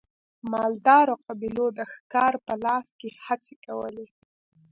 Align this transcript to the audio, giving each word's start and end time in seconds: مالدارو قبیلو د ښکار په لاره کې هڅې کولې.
مالدارو 0.51 1.15
قبیلو 1.27 1.65
د 1.77 1.79
ښکار 1.93 2.33
په 2.45 2.53
لاره 2.63 2.91
کې 2.99 3.09
هڅې 3.25 3.55
کولې. 3.65 4.07